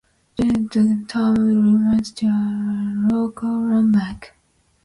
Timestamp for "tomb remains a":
1.07-3.13